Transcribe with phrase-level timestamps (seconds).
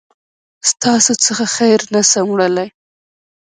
[0.69, 2.69] ستاسو څخه خير نسم وړلای